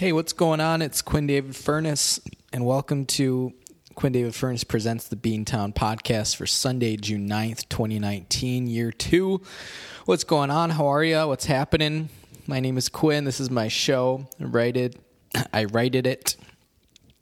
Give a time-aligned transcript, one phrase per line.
[0.00, 0.80] Hey, what's going on?
[0.80, 2.20] It's Quinn David Furness,
[2.54, 3.52] and welcome to
[3.96, 9.42] Quinn David Furness Presents the Beantown Podcast for Sunday, June 9th, 2019, year two.
[10.06, 10.70] What's going on?
[10.70, 11.28] How are you?
[11.28, 12.08] What's happening?
[12.46, 13.24] My name is Quinn.
[13.24, 14.26] This is my show.
[14.40, 14.96] I write it.
[15.52, 16.34] I write it.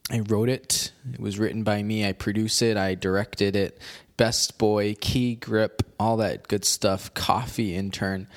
[0.09, 0.93] I wrote it.
[1.13, 2.07] It was written by me.
[2.07, 2.77] I produce it.
[2.77, 3.83] I directed it.
[4.17, 7.13] Best boy, key grip, all that good stuff.
[7.13, 8.29] Coffee intern.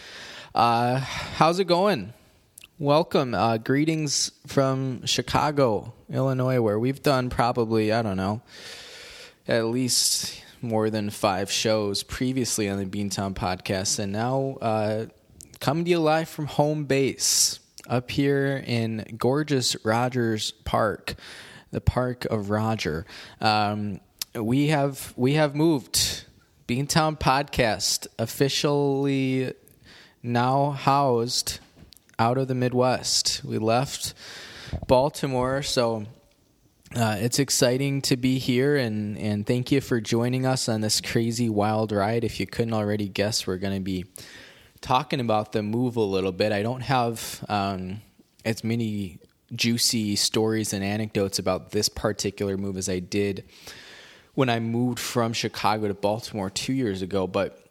[0.55, 2.13] Uh, how's it going?
[2.81, 3.35] Welcome.
[3.35, 8.41] Uh, greetings from Chicago, Illinois, where we've done probably, I don't know,
[9.47, 13.99] at least more than five shows previously on the Beantown podcast.
[13.99, 15.05] And now uh,
[15.59, 21.13] coming to you live from home base up here in gorgeous Rogers Park,
[21.69, 23.05] the Park of Roger.
[23.41, 23.99] Um,
[24.33, 26.25] we have we have moved.
[26.67, 29.53] Beantown podcast officially
[30.23, 31.59] now housed
[32.21, 33.41] out of the Midwest.
[33.43, 34.13] We left
[34.85, 36.05] Baltimore, so
[36.95, 41.01] uh, it's exciting to be here, and, and thank you for joining us on this
[41.01, 42.23] crazy wild ride.
[42.23, 44.05] If you couldn't already guess, we're going to be
[44.81, 46.51] talking about the move a little bit.
[46.51, 48.01] I don't have um,
[48.45, 49.17] as many
[49.55, 53.45] juicy stories and anecdotes about this particular move as I did
[54.35, 57.70] when I moved from Chicago to Baltimore two years ago, but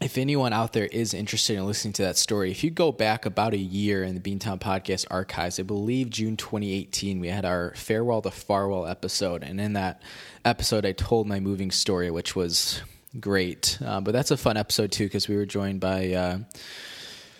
[0.00, 3.26] if anyone out there is interested in listening to that story, if you go back
[3.26, 7.74] about a year in the Beantown Podcast archives, I believe June 2018, we had our
[7.76, 9.42] Farewell to Farwell episode.
[9.42, 10.00] And in that
[10.42, 12.80] episode, I told my moving story, which was
[13.18, 13.78] great.
[13.84, 16.38] Uh, but that's a fun episode, too, because we were joined by uh,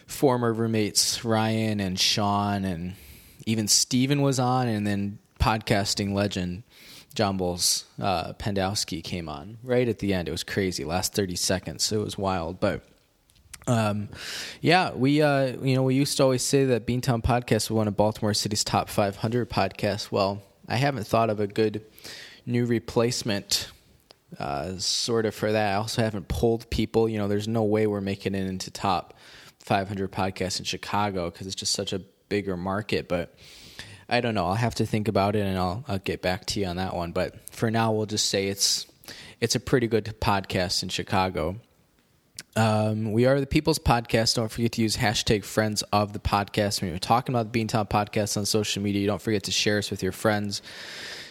[0.06, 2.94] former roommates Ryan and Sean, and
[3.46, 6.62] even Steven was on, and then podcasting legend
[7.14, 10.28] John Bowles uh, Pendowski came on right at the end.
[10.28, 10.84] It was crazy.
[10.84, 12.60] Last thirty seconds, So it was wild.
[12.60, 12.82] But
[13.66, 14.08] um,
[14.60, 17.88] yeah, we uh, you know we used to always say that Beantown Podcast was one
[17.88, 20.10] of Baltimore City's top 500 podcasts.
[20.10, 21.84] Well, I haven't thought of a good
[22.46, 23.70] new replacement.
[24.38, 25.72] Uh, sort of for that.
[25.72, 27.08] I also haven't pulled people.
[27.08, 29.14] You know, there's no way we're making it into top
[29.58, 31.98] 500 podcasts in Chicago because it's just such a
[32.28, 33.08] bigger market.
[33.08, 33.34] But
[34.10, 34.46] I don't know.
[34.46, 36.94] I'll have to think about it and I'll I'll get back to you on that
[36.94, 37.12] one.
[37.12, 38.86] But for now, we'll just say it's
[39.40, 41.56] it's a pretty good podcast in Chicago.
[42.56, 44.34] Um, we are the People's Podcast.
[44.34, 46.80] Don't forget to use hashtag friends of the podcast.
[46.80, 49.90] When you're talking about the Beantown Podcast on social media, don't forget to share us
[49.90, 50.60] with your friends.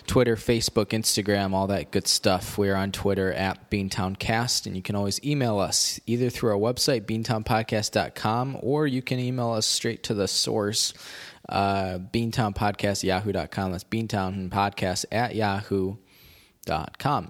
[0.08, 2.58] Twitter, Facebook, Instagram, all that good stuff.
[2.58, 7.02] We're on Twitter at BeantownCast, and you can always email us either through our website,
[7.02, 10.94] beantownpodcast.com, or you can email us straight to the source,
[11.50, 13.72] uh, Beantown Podcast, yahoo.com.
[13.72, 15.98] That's Beantown Podcast at yahoo.com.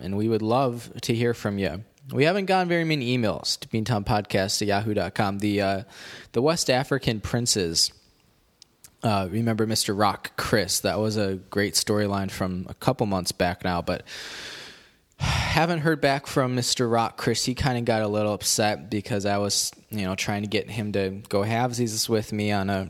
[0.01, 1.83] And we would love to hear from you.
[2.11, 5.39] We haven't gotten very many emails to Beantown Podcast at yahoo.com.
[5.39, 5.83] The, uh,
[6.33, 7.91] the West African princes,
[9.03, 9.97] uh, remember Mr.
[9.97, 10.81] Rock Chris?
[10.81, 14.03] That was a great storyline from a couple months back now, but
[15.19, 16.91] haven't heard back from Mr.
[16.91, 17.45] Rock Chris.
[17.45, 20.69] He kind of got a little upset because I was, you know, trying to get
[20.69, 22.89] him to go halvesies with me on a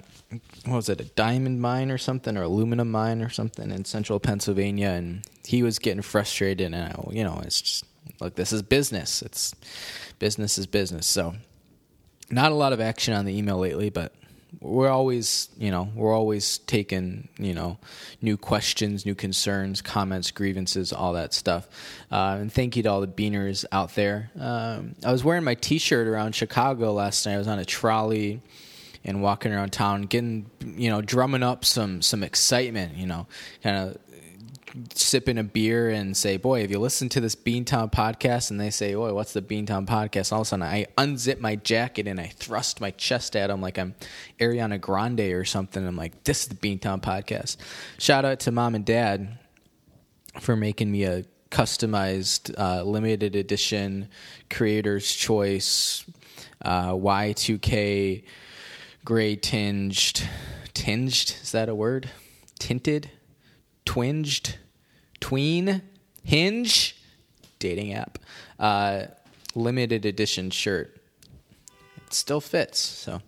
[0.65, 4.19] what was it, a diamond mine or something, or aluminum mine or something in central
[4.19, 6.73] Pennsylvania, and he was getting frustrated.
[6.73, 7.85] And I, you know, it's just
[8.19, 9.21] look, this is business.
[9.21, 9.55] It's
[10.19, 11.07] business is business.
[11.07, 11.35] So,
[12.29, 14.13] not a lot of action on the email lately, but
[14.61, 17.77] we're always, you know, we're always taking, you know,
[18.21, 21.67] new questions, new concerns, comments, grievances, all that stuff.
[22.11, 24.31] Uh, and thank you to all the beaners out there.
[24.39, 27.35] Um, I was wearing my T-shirt around Chicago last night.
[27.35, 28.41] I was on a trolley
[29.09, 32.95] and walking around town, getting you know, drumming up some some excitement.
[32.95, 33.27] You know,
[33.63, 33.97] kind of
[34.93, 38.69] sipping a beer and say, "Boy, if you listen to this Beantown podcast," and they
[38.69, 42.19] say, "Boy, what's the Beantown podcast?" All of a sudden, I unzip my jacket and
[42.19, 43.95] I thrust my chest at them like I'm
[44.39, 45.85] Ariana Grande or something.
[45.85, 47.57] I'm like, "This is the Beantown podcast."
[47.97, 49.39] Shout out to mom and dad
[50.39, 54.07] for making me a customized, uh, limited edition,
[54.51, 56.05] creator's choice
[56.61, 58.23] uh, Y2K
[59.05, 60.27] gray tinged,
[60.73, 62.09] tinged is that a word?
[62.59, 63.09] Tinted,
[63.85, 64.57] twinged,
[65.19, 65.81] tween,
[66.23, 66.95] hinge,
[67.59, 68.19] dating app,
[68.59, 69.05] uh,
[69.55, 71.01] limited edition shirt.
[71.97, 72.79] It still fits.
[72.79, 73.21] So,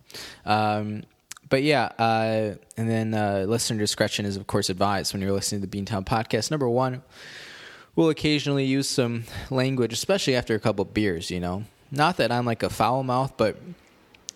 [0.46, 1.04] um,
[1.50, 5.62] but yeah, uh, and then uh, listener discretion is of course advised when you're listening
[5.62, 6.50] to the Beantown podcast.
[6.50, 7.04] Number one,
[7.96, 11.30] we'll occasionally use some language, especially after a couple beers.
[11.30, 13.58] You know, not that I'm like a foul mouth, but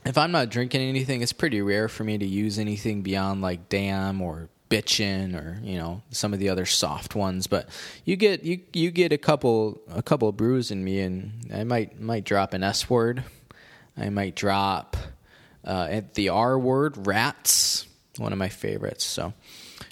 [0.05, 3.69] if I'm not drinking anything, it's pretty rare for me to use anything beyond like
[3.69, 7.47] damn or bitchin or you know some of the other soft ones.
[7.47, 7.69] But
[8.03, 11.63] you get you you get a couple a couple of brews in me, and I
[11.63, 13.23] might might drop an S word.
[13.97, 14.97] I might drop
[15.63, 17.87] uh, the R word, rats.
[18.17, 19.05] one of my favorites.
[19.05, 19.33] So,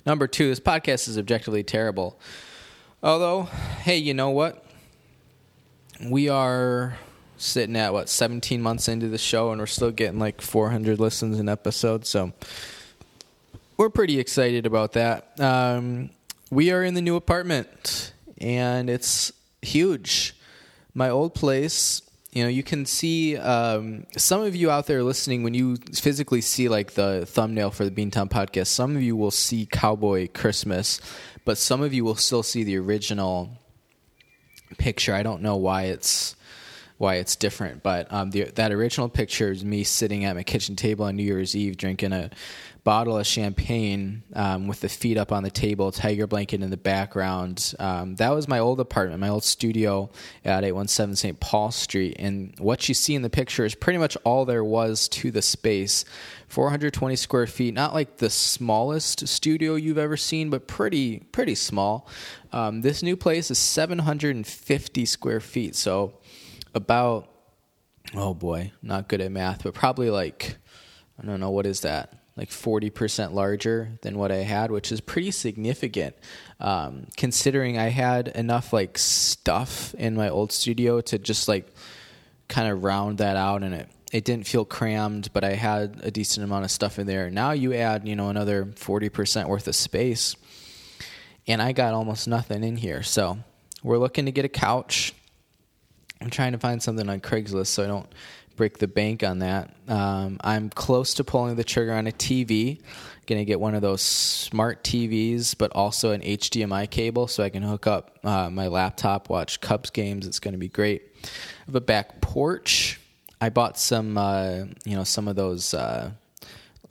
[0.05, 2.19] number two, this podcast is objectively terrible.
[3.01, 3.43] Although,
[3.81, 4.65] hey, you know what?
[6.01, 6.97] We are
[7.37, 11.39] sitting at what 17 months into the show, and we're still getting like 400 listens
[11.39, 12.05] an episode.
[12.05, 12.33] So,
[13.77, 15.39] we're pretty excited about that.
[15.39, 16.09] Um,
[16.51, 19.31] we are in the new apartment, and it's
[19.61, 20.35] huge.
[20.93, 22.01] My old place
[22.33, 26.41] you know you can see um, some of you out there listening when you physically
[26.41, 30.99] see like the thumbnail for the beantown podcast some of you will see cowboy christmas
[31.45, 33.49] but some of you will still see the original
[34.77, 36.35] picture i don't know why it's
[36.97, 40.75] why it's different but um, the, that original picture is me sitting at my kitchen
[40.75, 42.29] table on new year's eve drinking a
[42.83, 46.77] bottle of champagne um, with the feet up on the table, tiger blanket in the
[46.77, 47.73] background.
[47.79, 50.09] Um, that was my old apartment, my old studio
[50.43, 51.39] at 817 St.
[51.39, 52.17] Paul Street.
[52.19, 55.41] And what you see in the picture is pretty much all there was to the
[55.41, 56.03] space
[56.49, 62.07] 420 square feet, not like the smallest studio you've ever seen, but pretty, pretty small.
[62.51, 65.75] Um, this new place is 750 square feet.
[65.75, 66.13] So
[66.73, 67.29] about,
[68.15, 70.57] oh boy, not good at math, but probably like,
[71.21, 72.23] I don't know, what is that?
[72.35, 76.15] like 40% larger than what I had, which is pretty significant.
[76.59, 81.67] Um, considering I had enough like stuff in my old studio to just like
[82.47, 86.11] kind of round that out and it it didn't feel crammed, but I had a
[86.11, 87.31] decent amount of stuff in there.
[87.31, 90.35] Now you add, you know, another 40% worth of space
[91.47, 93.01] and I got almost nothing in here.
[93.01, 93.39] So,
[93.81, 95.13] we're looking to get a couch.
[96.23, 98.07] I'm trying to find something on Craigslist so I don't
[98.55, 99.75] break the bank on that.
[99.89, 102.79] Um, I'm close to pulling the trigger on a TV.
[103.25, 107.49] Going to get one of those smart TVs, but also an HDMI cable so I
[107.49, 110.25] can hook up uh, my laptop, watch Cubs games.
[110.25, 111.03] It's going to be great.
[111.23, 111.27] I
[111.65, 113.01] have a back porch.
[113.41, 115.73] I bought some, uh, you know, some of those.
[115.73, 116.11] Uh,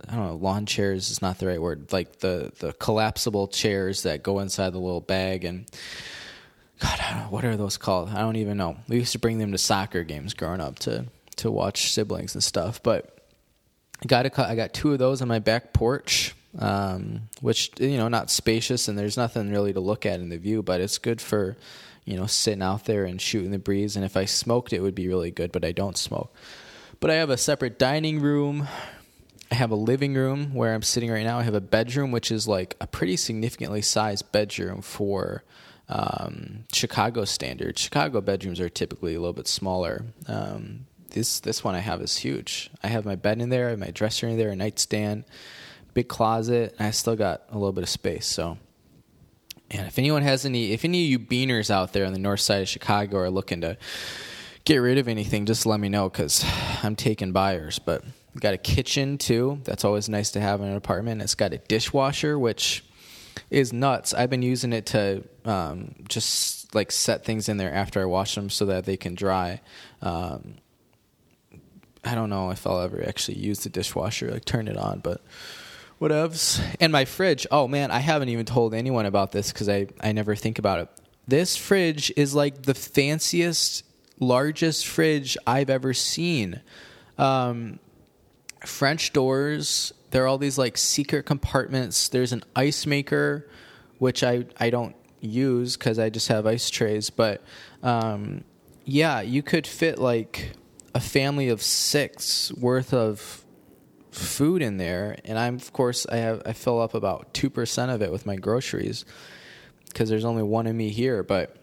[0.09, 1.93] I don't know, lawn chairs is not the right word.
[1.93, 5.67] Like the the collapsible chairs that go inside the little bag and.
[6.83, 8.11] God, know, what are those called?
[8.11, 8.77] I don't even know.
[8.89, 11.07] We used to bring them to soccer games growing up to
[11.37, 12.83] to watch siblings and stuff.
[12.83, 13.19] But
[14.03, 17.97] I got a, I got two of those on my back porch, um, which you
[17.97, 20.99] know not spacious and there's nothing really to look at in the view, but it's
[20.99, 21.57] good for
[22.05, 23.95] you know sitting out there and shooting the breeze.
[23.95, 26.35] And if I smoked, it would be really good, but I don't smoke.
[26.99, 28.67] But I have a separate dining room.
[29.53, 31.39] I have a living room where I'm sitting right now.
[31.39, 35.45] I have a bedroom, which is like a pretty significantly sized bedroom for
[35.93, 37.79] um, Chicago standard.
[37.79, 40.05] Chicago bedrooms are typically a little bit smaller.
[40.27, 42.71] Um, this this one I have is huge.
[42.83, 45.25] I have my bed in there, my dresser in there, a nightstand,
[45.93, 48.27] big closet, and I still got a little bit of space.
[48.27, 48.57] So,
[49.71, 52.41] and if anyone has any, if any of you beaners out there on the north
[52.41, 53.77] side of Chicago are looking to
[54.65, 56.43] get rid of anything, just let me know because
[56.83, 57.79] I'm taking buyers.
[57.79, 58.03] But
[58.41, 59.61] got a kitchen too.
[59.65, 61.21] That's always nice to have in an apartment.
[61.21, 62.83] It's got a dishwasher, which
[63.51, 64.15] is nuts.
[64.15, 68.35] I've been using it to um, just like set things in there after I wash
[68.35, 69.61] them so that they can dry.
[70.01, 70.57] Um,
[72.05, 75.21] I don't know if I'll ever actually use the dishwasher, like turn it on, but
[76.01, 76.61] whatevs.
[76.81, 77.47] And my fridge.
[77.51, 80.81] Oh man, I haven't even told anyone about this because I, I never think about
[80.81, 80.89] it.
[81.29, 83.85] This fridge is like the fanciest,
[84.19, 86.61] largest fridge I've ever seen.
[87.19, 87.79] Um,
[88.67, 89.93] French doors.
[90.13, 92.09] There are all these like secret compartments.
[92.09, 93.49] There's an ice maker,
[93.99, 97.11] which I, I don't use because I just have ice trays.
[97.11, 97.43] But
[97.83, 98.45] um,
[98.85, 100.53] yeah, you could fit like
[100.95, 103.45] a family of six worth of
[104.11, 107.91] food in there, and I'm of course I have I fill up about two percent
[107.91, 109.05] of it with my groceries
[109.89, 111.57] because there's only one of me here, but.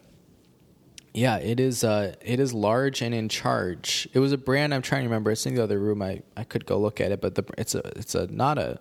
[1.12, 1.82] Yeah, it is.
[1.82, 4.08] Uh, it is large and in charge.
[4.12, 5.30] It was a brand I'm trying to remember.
[5.30, 6.02] It's in the other room.
[6.02, 8.78] I, I could go look at it, but the, it's a it's a not a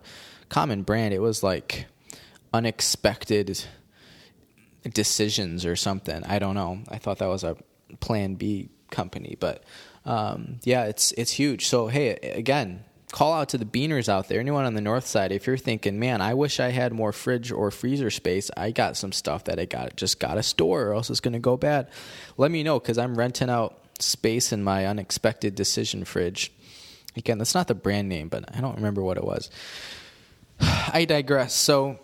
[0.49, 1.13] common brand.
[1.13, 1.87] It was like
[2.53, 3.65] unexpected
[4.93, 6.23] decisions or something.
[6.23, 6.79] I don't know.
[6.89, 7.57] I thought that was a
[7.99, 9.63] Plan B company, but
[10.05, 11.67] um, yeah, it's it's huge.
[11.67, 14.39] So hey, again, call out to the beaners out there.
[14.39, 17.51] Anyone on the north side, if you're thinking, man, I wish I had more fridge
[17.51, 18.51] or freezer space.
[18.55, 21.33] I got some stuff that I got just got a store, or else it's going
[21.33, 21.89] to go bad.
[22.37, 26.51] Let me know because I'm renting out space in my unexpected decision fridge.
[27.15, 29.49] Again, that's not the brand name, but I don't remember what it was.
[30.61, 31.53] I digress.
[31.53, 31.99] So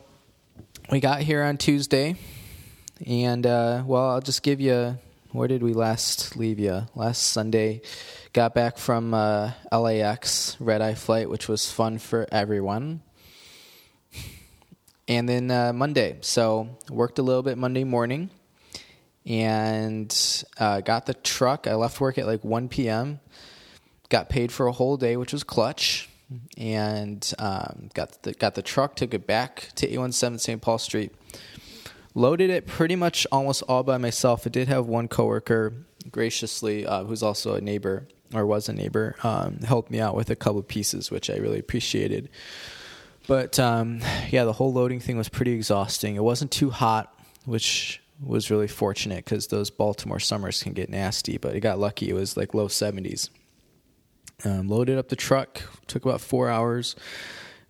[0.91, 2.15] we got here on Tuesday,
[3.05, 4.97] and uh, well, I'll just give you
[5.31, 6.87] where did we last leave you?
[6.95, 7.81] Last Sunday,
[8.35, 13.01] got back from uh, LAX red eye flight, which was fun for everyone.
[15.07, 18.29] And then uh, Monday, so worked a little bit Monday morning,
[19.25, 21.65] and uh, got the truck.
[21.65, 23.21] I left work at like 1 p.m.
[24.09, 26.09] Got paid for a whole day, which was clutch.
[26.57, 30.61] and um, got the got the truck, took it back to 817 St.
[30.61, 31.13] Paul Street.
[32.13, 34.45] Loaded it pretty much almost all by myself.
[34.45, 39.15] I did have one coworker graciously, uh, who's also a neighbor or was a neighbor,
[39.23, 42.29] um, helped me out with a couple pieces, which I really appreciated.
[43.27, 46.15] But um, yeah, the whole loading thing was pretty exhausting.
[46.15, 47.13] It wasn't too hot,
[47.45, 51.37] which was really fortunate because those Baltimore summers can get nasty.
[51.37, 53.29] But it got lucky; it was like low 70s.
[54.43, 56.95] Um, loaded up the truck, took about four hours.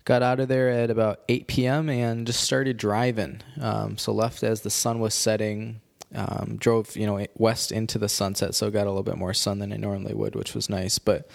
[0.04, 1.88] Got out of there at about 8 p.m.
[1.88, 3.42] and just started driving.
[3.60, 5.80] Um, so left as the sun was setting.
[6.14, 9.58] Um, drove you know west into the sunset, so got a little bit more sun
[9.58, 10.98] than I normally would, which was nice.
[10.98, 11.28] But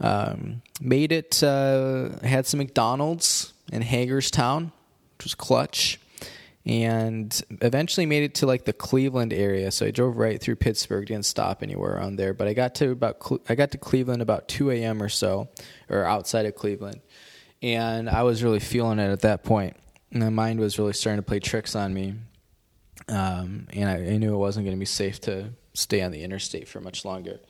[0.00, 1.42] um, made it.
[1.42, 4.72] Uh, had some McDonald's in Hagerstown,
[5.16, 5.98] which was clutch
[6.66, 9.70] and eventually made it to like the Cleveland area.
[9.70, 12.34] So I drove right through Pittsburgh, didn't stop anywhere around there.
[12.34, 15.02] But I got to about I got to Cleveland about two a.m.
[15.02, 15.48] or so,
[15.88, 17.00] or outside of Cleveland,
[17.62, 19.76] and I was really feeling it at that point.
[20.12, 22.14] My mind was really starting to play tricks on me,
[23.10, 26.22] um, and I, I knew it wasn't going to be safe to stay on the
[26.22, 27.40] interstate for much longer.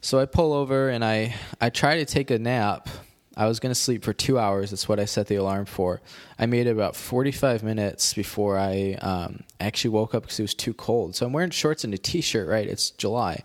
[0.00, 2.88] So I pull over and I I try to take a nap
[3.36, 4.70] I was going to sleep for two hours.
[4.70, 6.00] That's what I set the alarm for.
[6.38, 10.54] I made it about 45 minutes before I um, actually woke up because it was
[10.54, 11.14] too cold.
[11.14, 12.66] So I'm wearing shorts and a t shirt, right?
[12.66, 13.42] It's July.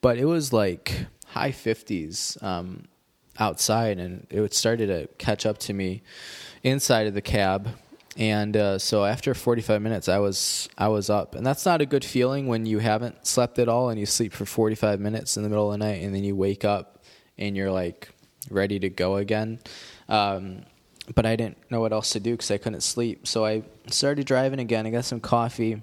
[0.00, 2.86] But it was like high 50s um,
[3.38, 6.02] outside, and it started to catch up to me
[6.64, 7.68] inside of the cab.
[8.20, 11.86] And uh, so after 45 minutes, I was I was up, and that's not a
[11.86, 15.42] good feeling when you haven't slept at all and you sleep for 45 minutes in
[15.42, 17.02] the middle of the night, and then you wake up
[17.38, 18.10] and you're like
[18.50, 19.58] ready to go again.
[20.10, 20.66] Um,
[21.14, 23.26] but I didn't know what else to do because I couldn't sleep.
[23.26, 24.86] So I started driving again.
[24.86, 25.82] I got some coffee.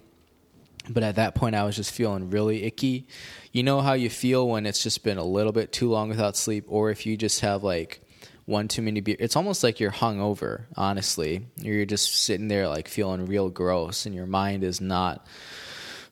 [0.89, 3.07] But at that point, I was just feeling really icky.
[3.51, 6.37] You know how you feel when it's just been a little bit too long without
[6.37, 8.06] sleep, or if you just have like
[8.47, 9.17] one too many beers.
[9.19, 11.45] It's almost like you're hungover, honestly.
[11.57, 15.27] You're just sitting there like feeling real gross, and your mind is not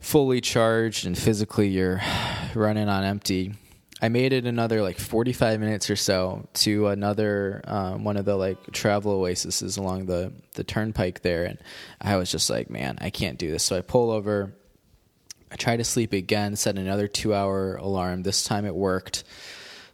[0.01, 2.01] fully charged, and physically you're
[2.53, 3.55] running on empty.
[4.01, 8.35] I made it another like 45 minutes or so to another um, one of the
[8.35, 11.57] like travel oases along the the turnpike there, and
[12.01, 13.63] I was just like, man, I can't do this.
[13.63, 14.53] So I pull over.
[15.49, 16.57] I try to sleep again.
[16.57, 18.23] Set another two hour alarm.
[18.23, 19.23] This time it worked.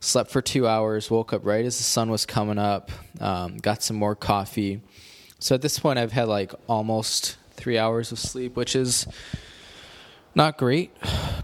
[0.01, 1.09] Slept for two hours.
[1.09, 2.91] Woke up right as the sun was coming up.
[3.21, 4.81] Um, got some more coffee.
[5.39, 9.07] So at this point, I've had like almost three hours of sleep, which is
[10.35, 10.91] not great,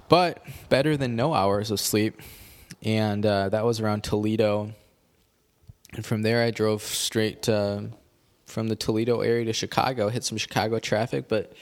[0.09, 2.21] but better than no hours of sleep
[2.83, 4.73] and uh, that was around Toledo.
[5.93, 10.09] And from there, I drove straight from the Toledo area to Chicago.
[10.09, 11.53] Hit some Chicago traffic, but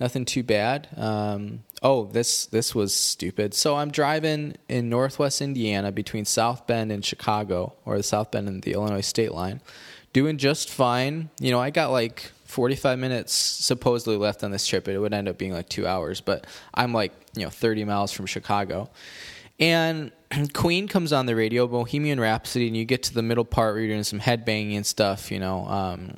[0.00, 0.88] nothing too bad.
[0.96, 3.54] Um, oh, this this was stupid.
[3.54, 8.48] So I'm driving in Northwest Indiana between South Bend and Chicago, or the South Bend
[8.48, 9.60] and the Illinois state line,
[10.14, 11.28] doing just fine.
[11.38, 14.88] You know, I got like 45 minutes supposedly left on this trip.
[14.88, 18.10] It would end up being like two hours, but I'm like you know 30 miles
[18.10, 18.88] from Chicago,
[19.60, 20.10] and
[20.54, 23.82] Queen comes on the radio, Bohemian Rhapsody, and you get to the middle part where
[23.82, 25.30] you're doing some headbanging and stuff.
[25.30, 26.16] You know, um,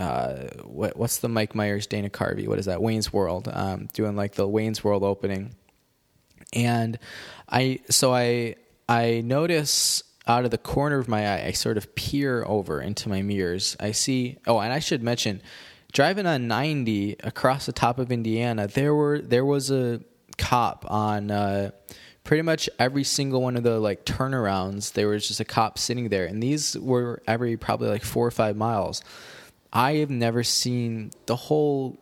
[0.00, 2.48] uh, what, what's the Mike Myers, Dana Carvey?
[2.48, 2.80] What is that?
[2.80, 3.48] Wayne's World.
[3.52, 5.54] Um, doing like the Wayne's World opening,
[6.54, 6.98] and
[7.48, 8.56] I so I
[8.88, 13.10] I notice out of the corner of my eye, I sort of peer over into
[13.10, 13.76] my mirrors.
[13.78, 14.38] I see.
[14.46, 15.42] Oh, and I should mention,
[15.92, 20.00] driving on 90 across the top of Indiana, there were there was a
[20.38, 21.30] cop on.
[21.30, 21.72] Uh,
[22.24, 26.08] pretty much every single one of the like turnarounds, there was just a cop sitting
[26.08, 29.02] there, and these were every probably like four or five miles.
[29.72, 31.98] I have never seen the whole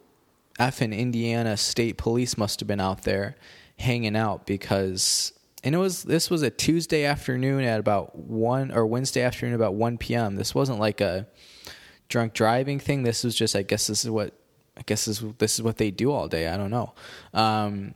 [0.59, 3.37] effing Indiana State Police must have been out there
[3.79, 5.33] hanging out because
[5.63, 9.75] and it was this was a Tuesday afternoon at about one or Wednesday afternoon about
[9.75, 10.37] one p.m.
[10.37, 11.27] This wasn't like a
[12.09, 13.03] drunk driving thing.
[13.03, 14.35] This was just I guess this is what
[14.77, 16.49] I guess this this is what they do all day.
[16.49, 16.95] I don't know.
[17.35, 17.95] Um,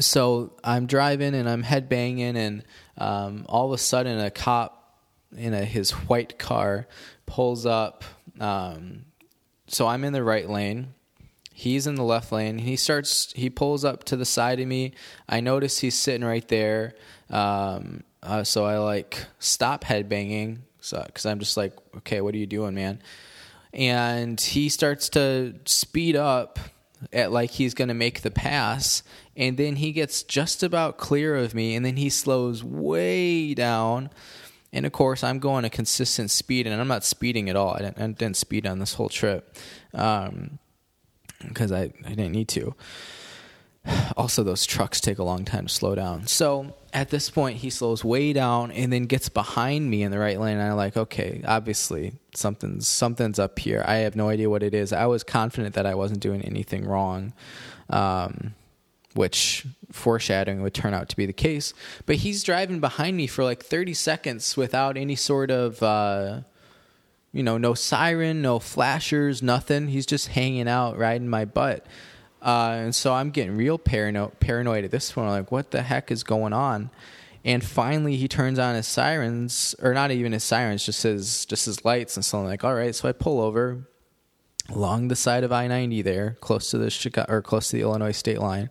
[0.00, 2.64] so I'm driving and I'm headbanging, and
[2.98, 4.77] um, all of a sudden a cop
[5.36, 6.86] in a, his white car
[7.26, 8.04] pulls up.
[8.40, 9.04] Um,
[9.66, 10.94] so I'm in the right lane.
[11.52, 12.58] He's in the left lane.
[12.58, 13.32] He starts.
[13.32, 14.92] He pulls up to the side of me.
[15.28, 16.94] I notice he's sitting right there.
[17.30, 20.58] Um, uh, so I like stop headbanging.
[20.80, 23.02] So because I'm just like, okay, what are you doing, man?
[23.72, 26.58] And he starts to speed up
[27.12, 29.02] at like he's going to make the pass
[29.36, 34.10] and then he gets just about clear of me and then he slows way down
[34.72, 37.78] and of course i'm going a consistent speed and i'm not speeding at all i
[37.78, 39.56] didn't, I didn't speed on this whole trip
[39.92, 40.58] because um,
[41.72, 42.74] I, I didn't need to
[44.16, 46.26] also those trucks take a long time to slow down.
[46.26, 50.18] So at this point, he slows way down and then gets behind me in the
[50.18, 50.58] right lane.
[50.58, 53.84] And I'm like, okay, obviously something's something's up here.
[53.86, 54.92] I have no idea what it is.
[54.92, 57.32] I was confident that I wasn't doing anything wrong,
[57.90, 58.54] um,
[59.18, 61.74] which foreshadowing would turn out to be the case.
[62.06, 65.82] But he's driving behind me for like 30 seconds without any sort of.
[65.82, 66.40] Uh,
[67.30, 69.88] you know, no siren, no flashers, nothing.
[69.88, 71.84] He's just hanging out, riding my butt.
[72.40, 75.26] Uh, and so I'm getting real paranoid, paranoid at this point.
[75.26, 76.90] I'm like, what the heck is going on?
[77.44, 81.66] And finally, he turns on his sirens, or not even his sirens, just his just
[81.66, 82.16] his lights.
[82.16, 82.94] And so I'm like, all right.
[82.94, 83.86] So I pull over
[84.68, 88.12] along the side of I-90 there, close to the Chicago or close to the Illinois
[88.12, 88.70] state line.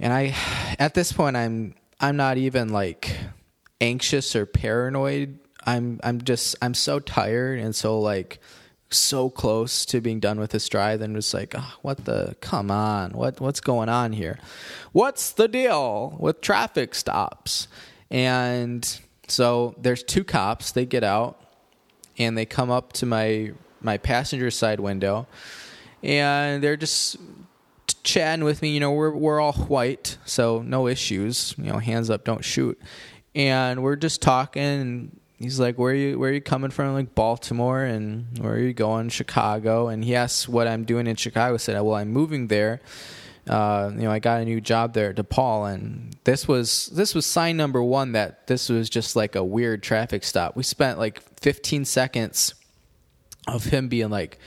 [0.00, 0.34] And I,
[0.78, 3.14] at this point, I'm I'm not even like
[3.80, 5.38] anxious or paranoid.
[5.64, 8.40] I'm I'm just I'm so tired and so like
[8.88, 12.70] so close to being done with this drive and was like, oh, what the come
[12.70, 14.38] on, what what's going on here?
[14.92, 17.68] What's the deal with traffic stops?
[18.10, 21.40] And so there's two cops, they get out
[22.18, 23.52] and they come up to my
[23.82, 25.26] my passenger side window
[26.02, 27.16] and they're just
[27.94, 32.10] chatting with me, you know, we're we're all white, so no issues, you know, hands
[32.10, 32.80] up, don't shoot.
[33.34, 36.18] And we're just talking he's like, "Where are you?
[36.18, 36.92] Where you coming from?
[36.94, 39.08] Like Baltimore, and where are you going?
[39.08, 41.54] Chicago." And he asks what I'm doing in Chicago.
[41.54, 42.80] I said, "Well, I'm moving there.
[43.48, 47.14] Uh, you know, I got a new job there at DePaul, and this was this
[47.14, 50.56] was sign number one that this was just like a weird traffic stop.
[50.56, 52.54] We spent like 15 seconds
[53.48, 54.38] of him being like."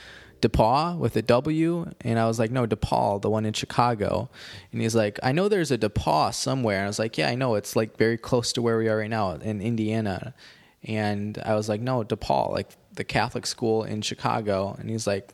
[0.44, 4.28] DePauw with a W, and I was like, no, DePaul, the one in Chicago.
[4.72, 6.78] And he's like, I know there's a DePaul somewhere.
[6.78, 7.54] And I was like, yeah, I know.
[7.54, 10.34] It's like very close to where we are right now in Indiana.
[10.82, 14.76] And I was like, no, DePaul, like the Catholic school in Chicago.
[14.78, 15.30] And he's like,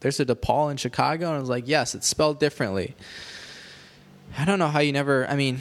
[0.00, 1.28] there's a DePaul in Chicago?
[1.28, 2.96] And I was like, yes, it's spelled differently.
[4.36, 5.60] I don't know how you never, I mean,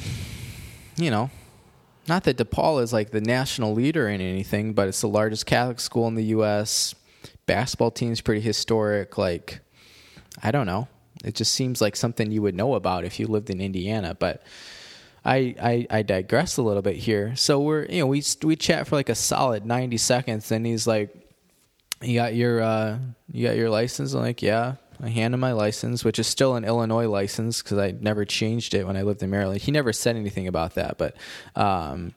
[0.97, 1.29] you know,
[2.07, 5.79] not that DePaul is like the national leader in anything, but it's the largest Catholic
[5.79, 6.95] school in the U.S.
[7.47, 9.17] Basketball team's pretty historic.
[9.17, 9.61] Like,
[10.43, 10.87] I don't know.
[11.25, 14.13] It just seems like something you would know about if you lived in Indiana.
[14.13, 14.43] But
[15.25, 17.35] I, I, I digress a little bit here.
[17.35, 20.85] So we're you know we we chat for like a solid ninety seconds, and he's
[20.85, 21.09] like,
[22.01, 22.99] "You got your uh,
[23.31, 26.55] you got your license?" I'm like, "Yeah." I hand him my license, which is still
[26.55, 29.61] an Illinois license because I never changed it when I lived in Maryland.
[29.61, 31.15] He never said anything about that, but
[31.55, 32.15] um,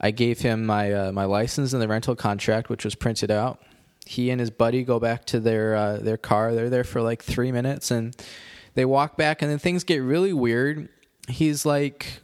[0.00, 3.60] I gave him my uh, my license and the rental contract, which was printed out.
[4.08, 6.54] He and his buddy go back to their uh, their car.
[6.54, 8.16] They're there for like three minutes, and
[8.74, 10.88] they walk back, and then things get really weird
[11.28, 12.20] he's like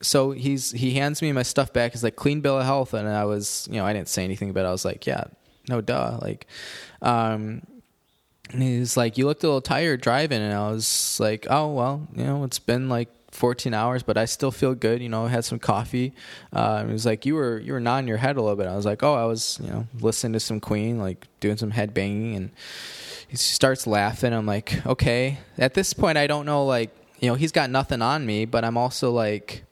[0.00, 1.92] so he's he hands me my stuff back.
[1.92, 4.52] He's like clean bill of health, and I was you know I didn't say anything,
[4.52, 5.24] but I was like yeah,
[5.68, 6.46] no duh, like,
[7.00, 7.62] um,
[8.50, 12.08] and he's like you looked a little tired driving, and I was like oh well
[12.14, 15.02] you know it's been like 14 hours, but I still feel good.
[15.02, 16.14] You know, had some coffee.
[16.52, 18.66] Uh, he was like, you were you were nodding your head a little bit.
[18.66, 21.72] I was like, oh, I was you know listening to some Queen, like doing some
[21.72, 22.50] head banging, and
[23.28, 24.32] he starts laughing.
[24.32, 25.38] I'm like, okay.
[25.58, 26.90] At this point, I don't know like
[27.22, 29.64] you know, he's got nothing on me, but I'm also like,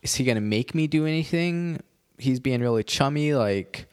[0.00, 1.82] is he going to make me do anything?
[2.16, 3.34] He's being really chummy.
[3.34, 3.86] Like,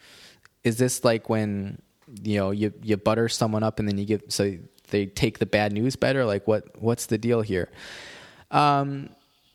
[0.63, 1.82] is this like when,
[2.23, 4.58] you know, you, you butter someone up and then you give, so
[4.89, 6.23] they take the bad news better?
[6.23, 7.69] Like, what, what's the deal here?
[8.54, 9.10] Um,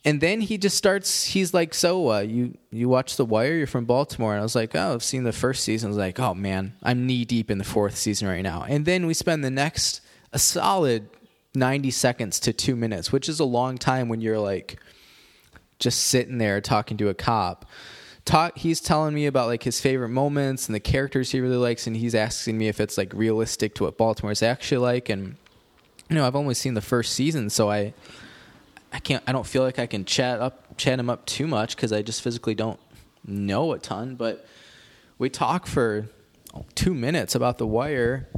[0.05, 3.67] and then he just starts he's like so uh, you you watch the wire you're
[3.67, 6.21] from baltimore and i was like oh i've seen the first season i was like
[6.21, 9.43] oh man i'm knee deep in the fourth season right now and then we spend
[9.45, 10.01] the next
[10.33, 11.11] a solid
[11.55, 14.81] 90 seconds to two minutes, which is a long time when you're like
[15.79, 17.65] just sitting there talking to a cop.
[18.25, 21.87] Talk, he's telling me about like his favorite moments and the characters he really likes,
[21.87, 25.09] and he's asking me if it's like realistic to what Baltimore is actually like.
[25.09, 25.37] And
[26.11, 27.95] you know, I've only seen the first season, so I
[28.93, 31.77] I can't I don't feel like I can chat up chat him up too much
[31.77, 32.81] because I just physically don't
[33.27, 34.15] know a ton.
[34.15, 34.47] But
[35.19, 36.09] we talk for
[36.75, 38.29] two minutes about the wire,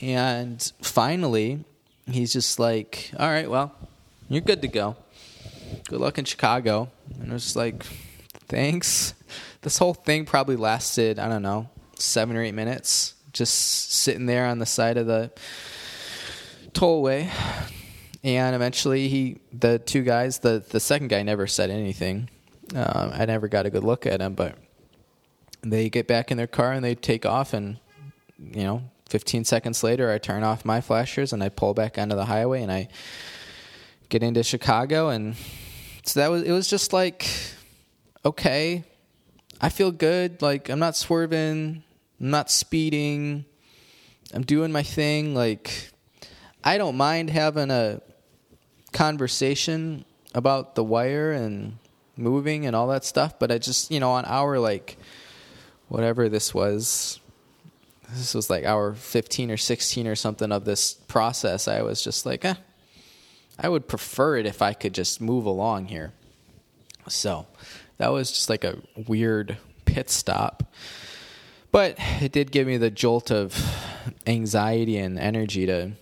[0.00, 1.64] and finally
[2.10, 3.72] he's just like, all right, well,
[4.28, 4.96] you're good to go.
[5.88, 6.90] Good luck in Chicago.
[7.20, 7.84] And I was like,
[8.48, 9.14] thanks.
[9.62, 14.46] This whole thing probably lasted, I don't know, seven or eight minutes, just sitting there
[14.46, 15.30] on the side of the
[16.72, 17.30] tollway.
[18.24, 22.28] And eventually, he, the two guys, the the second guy never said anything.
[22.74, 24.56] Um, I never got a good look at him, but
[25.62, 27.78] they get back in their car and they take off, and
[28.38, 28.82] you know,
[29.12, 32.62] 15 seconds later, I turn off my flashers and I pull back onto the highway
[32.62, 32.88] and I
[34.08, 35.10] get into Chicago.
[35.10, 35.36] And
[36.04, 37.28] so that was, it was just like,
[38.24, 38.84] okay,
[39.60, 40.40] I feel good.
[40.40, 41.82] Like, I'm not swerving,
[42.20, 43.44] I'm not speeding,
[44.32, 45.34] I'm doing my thing.
[45.34, 45.90] Like,
[46.64, 48.00] I don't mind having a
[48.92, 51.78] conversation about the wire and
[52.16, 54.96] moving and all that stuff, but I just, you know, on our like
[55.88, 57.20] whatever this was,
[58.10, 62.26] this was like hour 15 or 16 or something of this process, I was just
[62.26, 62.54] like, eh,
[63.58, 66.12] I would prefer it if I could just move along here.
[67.08, 67.46] So
[67.98, 70.64] that was just like a weird pit stop.
[71.70, 73.56] But it did give me the jolt of
[74.26, 75.92] anxiety and energy to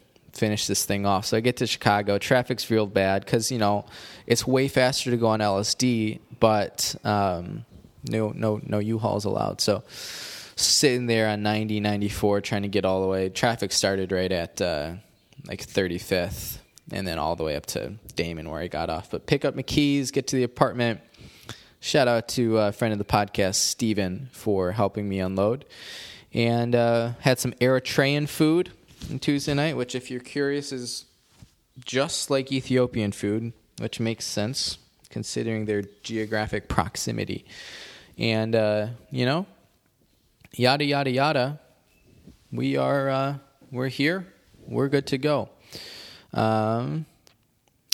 [0.40, 1.26] finish this thing off.
[1.26, 2.16] So I get to Chicago.
[2.16, 3.84] Traffic's real bad because, you know,
[4.26, 7.66] it's way faster to go on LSD, but um,
[8.08, 9.60] no, no, no U-Hauls allowed.
[9.60, 9.84] So
[10.56, 13.28] sitting there on 90, 94, trying to get all the way.
[13.28, 14.94] Traffic started right at uh,
[15.46, 16.58] like 35th
[16.90, 19.10] and then all the way up to Damen where I got off.
[19.10, 21.00] But pick up my keys, get to the apartment.
[21.80, 25.66] Shout out to a friend of the podcast, Steven, for helping me unload.
[26.32, 28.70] And uh, had some Eritrean food
[29.20, 31.06] Tuesday night, which, if you're curious, is
[31.84, 37.44] just like Ethiopian food, which makes sense considering their geographic proximity.
[38.18, 39.46] And, uh, you know,
[40.54, 41.60] yada, yada, yada.
[42.52, 43.34] We are, uh,
[43.70, 44.26] we're here.
[44.66, 45.48] We're good to go.
[46.32, 47.06] Um,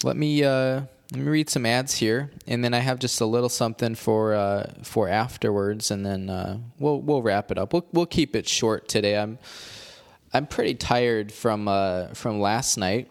[0.04, 3.26] let me uh, let me read some ads here, and then I have just a
[3.26, 7.72] little something for uh, for afterwards, and then uh, we'll we'll wrap it up.
[7.72, 9.16] We'll we'll keep it short today.
[9.16, 9.38] I'm
[10.36, 13.10] I'm pretty tired from uh, from last night.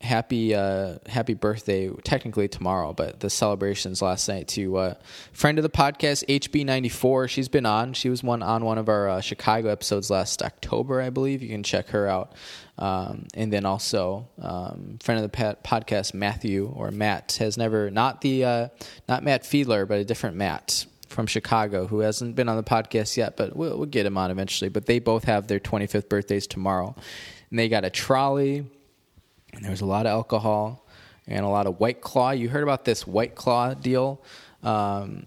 [0.00, 4.94] Happy uh, happy birthday technically tomorrow but the celebrations last night to uh,
[5.32, 7.92] friend of the podcast hb94 she's been on.
[7.92, 11.42] She was one on one of our uh, chicago episodes last october i believe.
[11.42, 12.32] You can check her out.
[12.76, 18.20] Um, and then also um, friend of the podcast matthew or matt has never not
[18.20, 18.68] the uh,
[19.08, 23.16] not matt fiedler but a different matt from Chicago who hasn't been on the podcast
[23.16, 24.68] yet, but we'll, we'll get him on eventually.
[24.68, 26.94] But they both have their 25th birthdays tomorrow.
[27.50, 28.66] And they got a trolley
[29.52, 30.86] and there was a lot of alcohol
[31.26, 32.30] and a lot of White Claw.
[32.30, 34.22] You heard about this White Claw deal?
[34.62, 35.26] Um,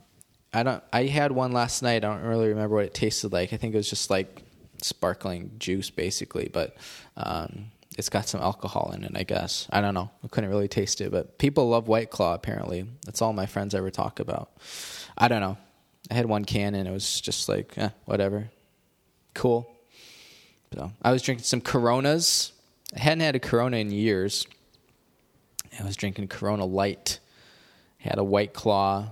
[0.53, 0.83] I don't.
[0.91, 1.97] I had one last night.
[2.03, 3.53] I don't really remember what it tasted like.
[3.53, 4.43] I think it was just like
[4.81, 6.49] sparkling juice, basically.
[6.51, 6.75] But
[7.15, 9.11] um, it's got some alcohol in it.
[9.15, 9.67] I guess.
[9.69, 10.11] I don't know.
[10.23, 12.33] I couldn't really taste it, but people love White Claw.
[12.33, 14.51] Apparently, that's all my friends ever talk about.
[15.17, 15.57] I don't know.
[16.11, 18.51] I had one can and it was just like eh, whatever,
[19.33, 19.67] cool.
[20.73, 22.51] So I was drinking some Coronas
[22.95, 24.45] I hadn't had a Corona in years.
[25.79, 27.19] I was drinking Corona Light.
[28.03, 29.07] I Had a White Claw.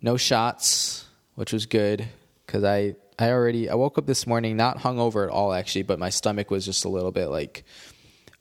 [0.00, 2.08] No shots, which was good
[2.46, 5.98] because I I already I woke up this morning not hungover at all actually, but
[5.98, 7.64] my stomach was just a little bit like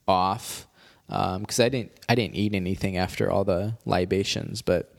[0.07, 0.65] off
[1.07, 4.95] because um, I didn't I didn't eat anything after all the libations, but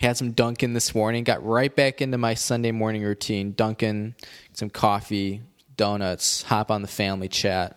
[0.00, 1.24] had some Dunkin' this morning.
[1.24, 3.52] Got right back into my Sunday morning routine.
[3.52, 4.14] Dunkin',
[4.52, 5.42] some coffee,
[5.76, 7.76] donuts, hop on the family chat,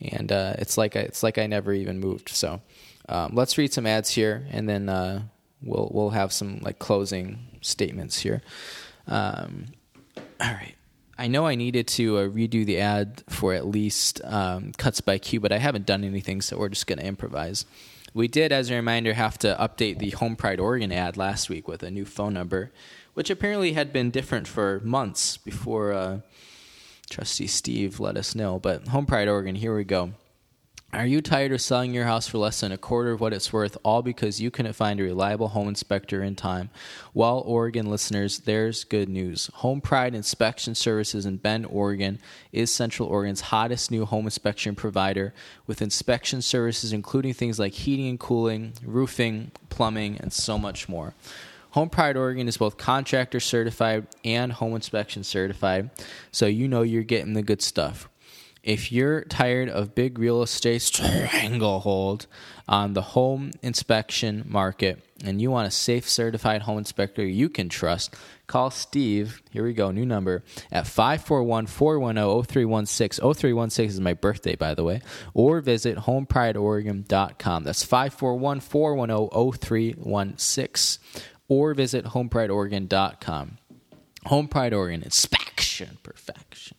[0.00, 2.28] and uh, it's like I, it's like I never even moved.
[2.30, 2.60] So
[3.08, 5.22] um, let's read some ads here, and then uh,
[5.62, 8.42] we'll we'll have some like closing statements here.
[9.06, 9.66] Um,
[10.40, 10.74] all right.
[11.18, 15.16] I know I needed to uh, redo the ad for at least um, cuts by
[15.16, 17.64] Q, but I haven't done anything, so we're just going to improvise.
[18.16, 21.68] We did, as a reminder, have to update the Home Pride Oregon ad last week
[21.68, 22.72] with a new phone number,
[23.12, 26.20] which apparently had been different for months before uh,
[27.10, 28.58] Trustee Steve let us know.
[28.58, 30.12] But Home Pride Oregon, here we go.
[30.92, 33.52] Are you tired of selling your house for less than a quarter of what it's
[33.52, 36.70] worth, all because you couldn't find a reliable home inspector in time?
[37.12, 39.50] Well, Oregon listeners, there's good news.
[39.54, 42.20] Home Pride Inspection Services in Bend, Oregon
[42.52, 45.34] is Central Oregon's hottest new home inspection provider
[45.66, 51.14] with inspection services including things like heating and cooling, roofing, plumbing, and so much more.
[51.72, 55.90] Home Pride Oregon is both contractor certified and home inspection certified,
[56.30, 58.08] so you know you're getting the good stuff.
[58.66, 62.26] If you're tired of big real estate stranglehold
[62.68, 67.68] on the home inspection market and you want a safe certified home inspector you can
[67.68, 68.16] trust,
[68.48, 69.40] call Steve.
[69.52, 73.34] Here we go, new number at 541 410 0316.
[73.34, 75.00] 0316 is my birthday, by the way.
[75.32, 77.62] Or visit homeprideoregon.com.
[77.62, 81.02] That's 541 410 0316
[81.46, 83.58] or visit homeprideoregon.com.
[84.24, 86.75] Home Pride Oregon, inspection perfection.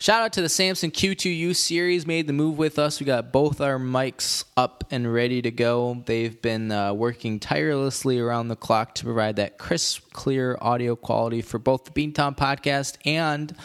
[0.00, 3.00] Shout out to the Samson Q2U series, made the move with us.
[3.00, 6.04] We got both our mics up and ready to go.
[6.06, 11.42] They've been uh, working tirelessly around the clock to provide that crisp, clear audio quality
[11.42, 13.56] for both the Beantown podcast and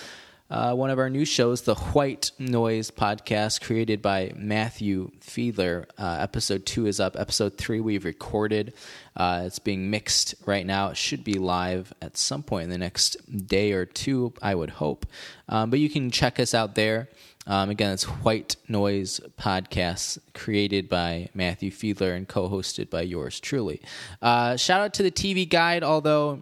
[0.50, 5.86] uh, one of our new shows, the White Noise podcast, created by Matthew Fiedler.
[5.98, 7.16] Uh, episode two is up.
[7.18, 8.74] Episode three we've recorded.
[9.16, 10.90] Uh, it's being mixed right now.
[10.90, 14.72] It should be live at some point in the next day or two, I would
[14.72, 15.06] hope.
[15.50, 17.10] Um, but you can check us out there.
[17.46, 23.82] Um, again, it's White Noise Podcast, created by Matthew Fiedler and co-hosted by yours truly.
[24.22, 26.40] Uh, shout out to the TV Guide, although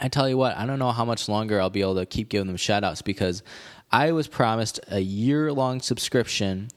[0.00, 2.28] I tell you what, I don't know how much longer I'll be able to keep
[2.28, 3.42] giving them shout outs because
[3.90, 6.68] I was promised a year long subscription,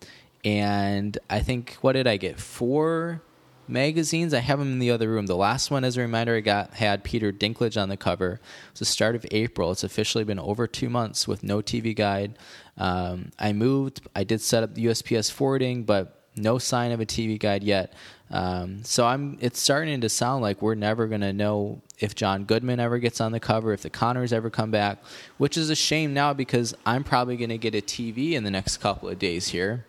[0.44, 2.40] and I think, what did I get?
[2.40, 3.22] Four
[3.68, 4.34] magazines.
[4.34, 5.26] I have them in the other room.
[5.28, 8.34] The last one, as a reminder, I got had Peter Dinklage on the cover.
[8.34, 9.72] It was the start of April.
[9.72, 12.38] It's officially been over two months with no TV guide.
[12.78, 14.02] Um, I moved.
[14.16, 17.94] I did set up the USPS forwarding, but no sign of a TV guide yet.
[18.32, 19.38] Um, so I'm.
[19.42, 23.20] It's starting to sound like we're never going to know if John Goodman ever gets
[23.20, 25.04] on the cover, if the Connors ever come back,
[25.38, 28.52] which is a shame now because I'm probably going to get a TV in the
[28.52, 29.86] next couple of days here.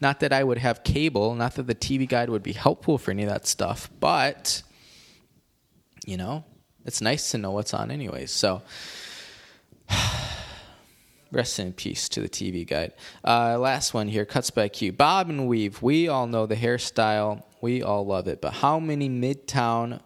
[0.00, 3.10] Not that I would have cable, not that the TV guide would be helpful for
[3.10, 4.62] any of that stuff, but
[6.06, 6.44] you know,
[6.84, 8.30] it's nice to know what's on anyways.
[8.30, 8.62] So
[11.34, 12.92] rest in peace to the TV guide.
[13.24, 14.92] Uh, last one here, cuts by Q.
[14.92, 15.82] Bob and weave.
[15.82, 17.42] We all know the hairstyle.
[17.60, 18.40] We all love it.
[18.40, 20.00] But how many midtown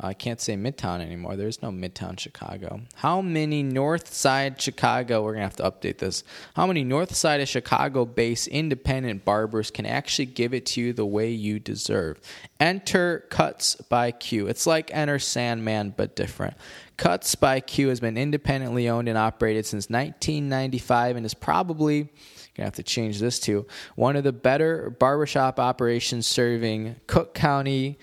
[0.00, 1.36] I can't say Midtown anymore.
[1.36, 2.80] There's no Midtown Chicago.
[2.96, 5.22] How many North Side Chicago?
[5.22, 6.24] We're gonna have to update this.
[6.54, 11.06] How many North Side of Chicago-based independent barbers can actually give it to you the
[11.06, 12.20] way you deserve?
[12.58, 14.48] Enter Cuts by Q.
[14.48, 16.56] It's like Enter Sandman, but different.
[16.96, 22.08] Cuts by Q has been independently owned and operated since 1995 and is probably
[22.56, 27.98] gonna have to change this to one of the better barbershop operations serving Cook County.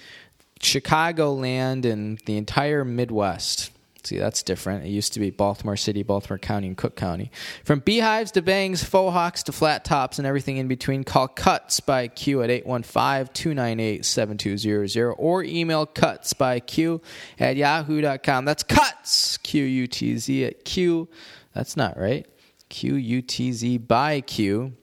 [0.62, 3.72] Chicagoland and the entire Midwest.
[4.04, 4.86] See, that's different.
[4.86, 7.32] It used to be Baltimore City, Baltimore County, and Cook County.
[7.64, 11.80] From beehives to bangs, faux hawks to flat tops, and everything in between, call Cuts
[11.80, 17.00] by Q at 815 298 7200 or email Cuts by Q
[17.40, 18.46] at yahoo.com.
[18.46, 21.08] That's Cuts, Q U T Z at Q.
[21.54, 22.26] That's not right.
[22.70, 24.74] Q U T Z by Q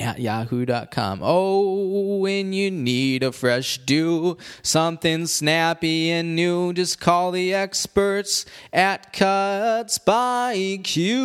[0.00, 1.20] at yahoo.com.
[1.22, 8.46] Oh, when you need a fresh do, something snappy and new, just call the experts
[8.72, 11.16] at Cuts by Q.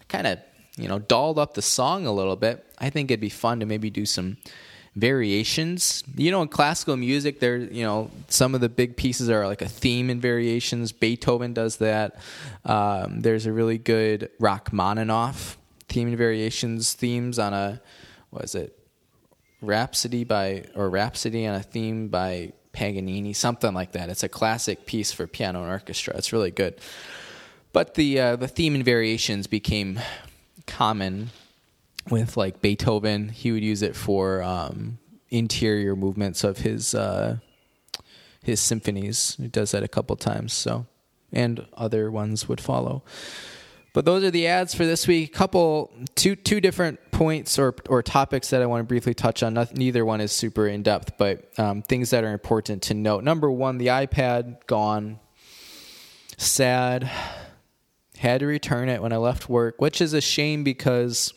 [0.00, 0.38] I kind of,
[0.76, 2.64] you know, dolled up the song a little bit.
[2.78, 4.38] I think it'd be fun to maybe do some
[4.98, 6.02] variations.
[6.16, 9.62] You know, in classical music, there, you know, some of the big pieces are like
[9.62, 10.92] a theme and variations.
[10.92, 12.16] Beethoven does that.
[12.64, 15.56] Um, there's a really good Rachmaninoff
[15.88, 17.80] theme and variations themes on a,
[18.30, 18.74] what is it,
[19.60, 24.08] Rhapsody by, or Rhapsody on a theme by Paganini, something like that.
[24.08, 26.16] It's a classic piece for piano and orchestra.
[26.16, 26.78] It's really good.
[27.72, 30.00] But the uh, the theme and variations became
[30.66, 31.30] common
[32.10, 33.28] with like Beethoven.
[33.28, 34.98] He would use it for um,
[35.30, 37.38] interior movements of his uh,
[38.42, 39.36] his symphonies.
[39.38, 40.52] He does that a couple times.
[40.52, 40.86] So,
[41.32, 43.02] and other ones would follow.
[43.94, 45.32] But those are the ads for this week.
[45.32, 49.54] Couple two two different points or or topics that I want to briefly touch on.
[49.74, 53.24] neither one is super in depth, but um, things that are important to note.
[53.24, 55.18] Number one, the iPad gone.
[56.36, 57.10] Sad.
[58.18, 61.32] Had to return it when I left work, which is a shame because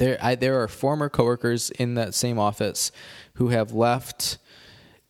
[0.00, 2.90] there I, there are former coworkers in that same office
[3.34, 4.38] who have left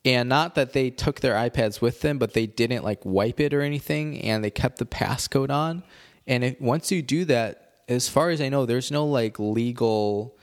[0.05, 3.53] and not that they took their iPads with them, but they didn't like wipe it
[3.53, 5.83] or anything, and they kept the passcode on.
[6.27, 10.39] And if, once you do that, as far as I know, there's no like legal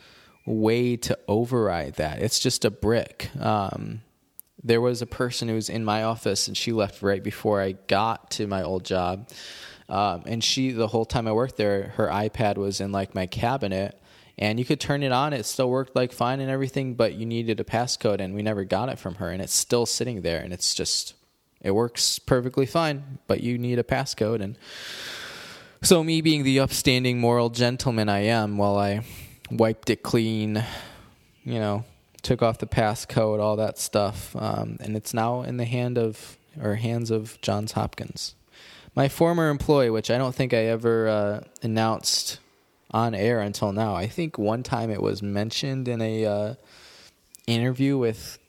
[0.45, 2.21] way to override that.
[2.21, 3.31] It's just a brick.
[3.39, 4.01] Um,
[4.63, 7.73] there was a person who was in my office, and she left right before I
[7.87, 9.27] got to my old job.
[9.89, 13.25] Um, and she, the whole time I worked there, her iPad was in like my
[13.25, 13.99] cabinet
[14.37, 15.33] and you could turn it on.
[15.33, 18.63] It still worked like fine and everything, but you needed a passcode, and we never
[18.63, 21.13] got it from her, and it's still sitting there, and it's just
[21.61, 24.57] it works perfectly fine, but you need a passcode, and
[25.81, 29.01] so me being the upstanding moral gentleman I am, while I
[29.49, 30.63] wiped it clean,
[31.43, 31.85] you know,
[32.21, 36.37] took off the passcode, all that stuff, um, and it's now in the hand of
[36.61, 38.33] or hands of Johns Hopkins.
[38.95, 42.39] My former employee, which I don't think I ever uh, announced
[42.97, 43.95] on air until now.
[43.95, 46.53] I think one time it was mentioned in a uh,
[47.45, 48.39] interview with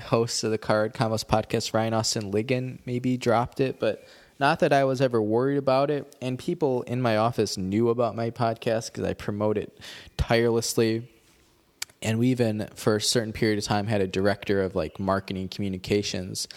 [0.00, 4.04] hosts of the Card Combos podcast, Ryan Austin Ligon, maybe dropped it, but
[4.40, 6.16] not that I was ever worried about it.
[6.20, 9.78] And people in my office knew about my podcast because I promote it
[10.16, 11.08] tirelessly.
[12.02, 15.48] And we even, for a certain period of time, had a director of like marketing
[15.48, 16.48] communications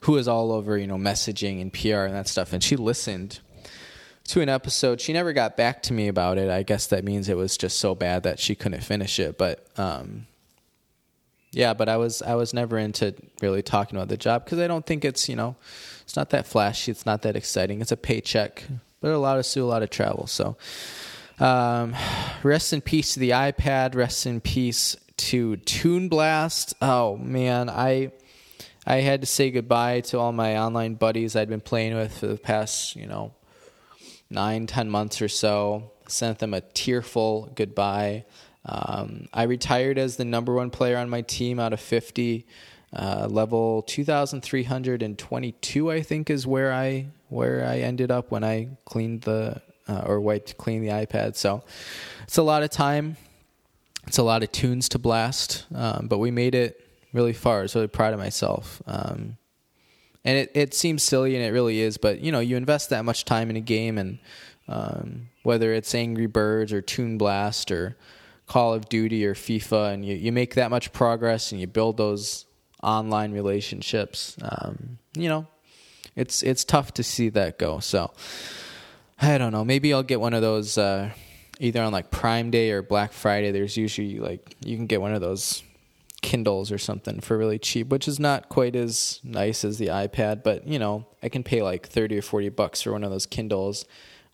[0.00, 2.54] who was all over, you know, messaging and PR and that stuff.
[2.54, 3.40] And she listened
[4.28, 5.00] to an episode.
[5.00, 6.48] She never got back to me about it.
[6.48, 9.36] I guess that means it was just so bad that she couldn't finish it.
[9.36, 10.26] But um,
[11.52, 14.66] yeah, but I was I was never into really talking about the job because I
[14.66, 15.56] don't think it's you know
[16.02, 17.80] it's not that flashy, it's not that exciting.
[17.80, 18.64] It's a paycheck,
[19.00, 20.26] but it allowed us to do a lot of travel.
[20.26, 20.56] So,
[21.38, 21.94] um,
[22.42, 23.94] rest in peace to the iPad.
[23.94, 26.74] Rest in peace to Toon Blast.
[26.80, 28.12] Oh man, I
[28.86, 32.26] I had to say goodbye to all my online buddies I'd been playing with for
[32.26, 33.32] the past you know
[34.34, 35.92] nine ten months or so.
[36.06, 38.26] Sent them a tearful goodbye.
[38.66, 42.46] Um, I retired as the number one player on my team out of 50.
[42.96, 49.22] Uh, level 2,322, I think, is where I where I ended up when I cleaned
[49.22, 51.34] the uh, or wiped clean the iPad.
[51.34, 51.64] So
[52.22, 53.16] it's a lot of time.
[54.06, 57.58] It's a lot of tunes to blast, um, but we made it really far.
[57.60, 58.80] I was really proud of myself.
[58.86, 59.38] Um,
[60.24, 61.96] and it, it seems silly, and it really is.
[61.96, 64.18] But you know, you invest that much time in a game, and
[64.68, 67.96] um, whether it's Angry Birds or Toon Blast or
[68.46, 71.96] Call of Duty or FIFA, and you, you make that much progress and you build
[71.96, 72.46] those
[72.82, 75.46] online relationships, um, you know,
[76.16, 77.80] it's it's tough to see that go.
[77.80, 78.12] So
[79.20, 79.64] I don't know.
[79.64, 81.10] Maybe I'll get one of those uh,
[81.58, 83.50] either on like Prime Day or Black Friday.
[83.50, 85.62] There's usually like you can get one of those
[86.24, 90.42] Kindles or something for really cheap, which is not quite as nice as the iPad,
[90.42, 93.26] but you know, I can pay like 30 or 40 bucks for one of those
[93.26, 93.84] Kindles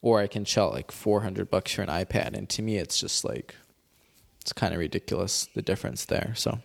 [0.00, 3.24] or I can shell like 400 bucks for an iPad and to me it's just
[3.24, 3.56] like
[4.40, 6.32] it's kind of ridiculous the difference there.
[6.36, 6.60] So,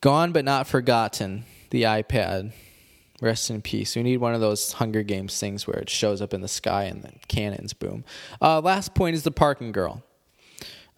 [0.00, 1.44] gone but not forgotten.
[1.70, 2.52] The iPad,
[3.20, 3.94] rest in peace.
[3.94, 6.84] We need one of those Hunger Games things where it shows up in the sky
[6.84, 8.04] and the cannons boom.
[8.42, 10.02] Uh, last point is the parking girl.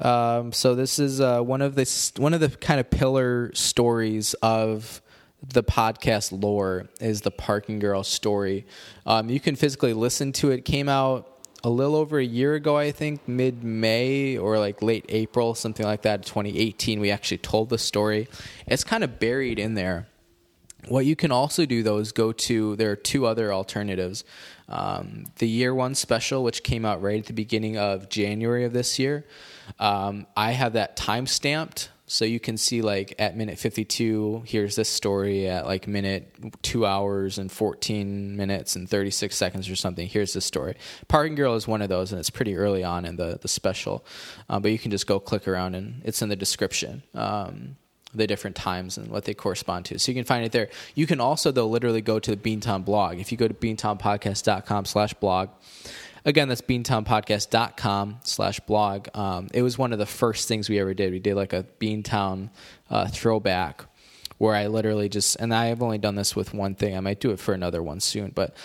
[0.01, 4.35] Um, so this is uh, one of the one of the kind of pillar stories
[4.35, 5.03] of
[5.47, 8.67] the podcast lore is the parking girl story.
[9.07, 10.65] Um, you can physically listen to it.
[10.65, 11.27] Came out
[11.63, 15.85] a little over a year ago, I think, mid May or like late April, something
[15.85, 18.29] like that, 2018, we actually told the story.
[18.67, 20.07] It's kind of buried in there.
[20.88, 24.25] What you can also do though is go to, there are two other alternatives.
[24.69, 28.73] Um, the year one special, which came out right at the beginning of January of
[28.73, 29.27] this year,
[29.79, 34.75] um, I have that time stamped so you can see like at minute 52, here's
[34.75, 40.09] this story at like minute 2 hours and 14 minutes and 36 seconds or something.
[40.09, 40.75] Here's the story.
[41.07, 44.05] Parking Girl is one of those and it's pretty early on in the the special.
[44.49, 47.05] Uh, but you can just go click around and it's in the description.
[47.14, 47.77] Um,
[48.14, 49.99] the different times and what they correspond to.
[49.99, 50.68] So you can find it there.
[50.94, 53.18] You can also though literally go to the Beantown blog.
[53.18, 55.51] If you go to beantownpodcast.com slash blog,
[56.25, 59.09] again, that's beantownpodcast.com slash blog.
[59.14, 61.12] Um, it was one of the first things we ever did.
[61.12, 62.51] We did like a Beantown
[62.88, 63.85] uh, throwback
[64.38, 66.96] where I literally just, and I have only done this with one thing.
[66.96, 68.57] I might do it for another one soon, but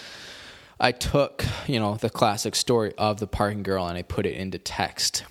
[0.79, 4.35] I took, you know, the classic story of the parking girl and I put it
[4.35, 5.25] into text.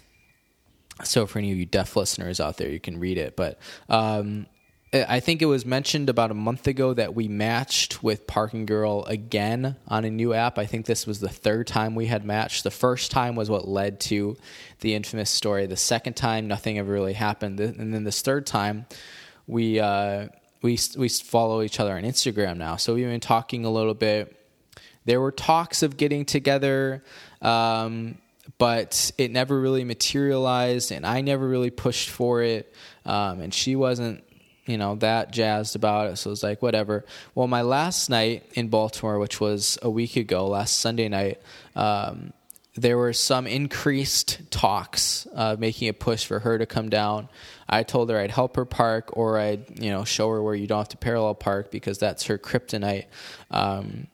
[1.03, 3.35] So for any of you deaf listeners out there, you can read it.
[3.37, 4.47] But um,
[4.95, 9.03] I think it was mentioned about a month ago that we matched with Parking Girl
[9.07, 10.57] again on a new app.
[10.57, 12.63] I think this was the third time we had matched.
[12.63, 14.37] The first time was what led to
[14.81, 15.67] the infamous story.
[15.67, 18.87] The second time, nothing ever really happened, and then this third time,
[19.49, 20.29] we uh,
[20.63, 22.77] we we follow each other on Instagram now.
[22.77, 24.37] So we've been talking a little bit.
[25.07, 27.03] There were talks of getting together.
[27.43, 28.19] Um,
[28.59, 32.73] but it never really materialized, and I never really pushed for it.
[33.05, 34.25] Um, and she wasn't
[34.67, 36.17] you know, that jazzed about it.
[36.17, 37.05] So it was like, whatever.
[37.35, 41.41] Well, my last night in Baltimore, which was a week ago, last Sunday night,
[41.77, 42.33] um,
[42.77, 47.29] there were some increased talks uh, making a push for her to come down.
[47.69, 50.67] I told her I'd help her park or I'd, you know, show her where you
[50.67, 53.07] don't have to parallel park because that's her kryptonite.
[53.51, 54.09] Um,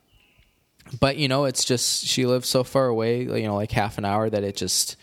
[0.99, 4.05] but, you know, it's just, she lives so far away, you know, like half an
[4.05, 4.97] hour that it just,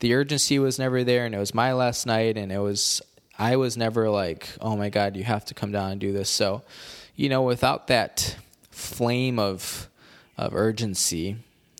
[0.00, 1.26] the urgency was never there.
[1.26, 3.02] And it was my last night and it was,
[3.38, 6.30] I was never like, oh my God, you have to come down and do this.
[6.30, 6.62] So,
[7.16, 8.36] you know, without that
[8.70, 9.88] flame of
[10.36, 11.36] of urgency,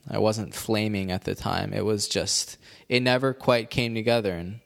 [0.09, 1.73] I wasn't flaming at the time.
[1.73, 2.57] It was just
[2.89, 4.61] it never quite came together and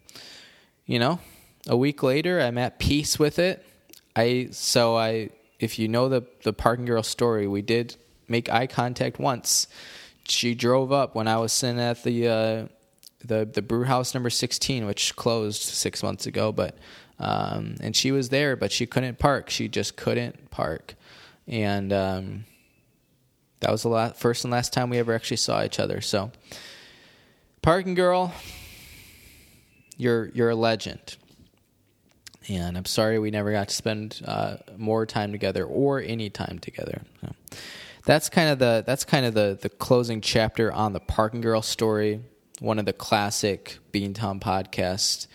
[0.86, 1.20] you know,
[1.66, 3.64] a week later I'm at peace with it.
[4.16, 5.30] I so I
[5.60, 7.96] if you know the the parking girl story, we did
[8.28, 9.66] make eye contact once.
[10.24, 12.66] She drove up when I was sitting at the uh,
[13.24, 16.78] the the brew house number 16 which closed 6 months ago but
[17.18, 20.94] um, and she was there but she couldn't park she just couldn't park
[21.48, 22.44] and um,
[23.58, 26.30] that was the last, first and last time we ever actually saw each other so
[27.60, 28.32] parking girl
[29.96, 31.16] you're you're a legend
[32.48, 36.58] and I'm sorry we never got to spend uh, more time together or any time
[36.58, 37.02] together.
[37.20, 37.34] So
[38.04, 41.62] that's kind of the that's kind of the the closing chapter on the parking girl
[41.62, 42.20] story
[42.60, 45.26] one of the classic Beantown podcast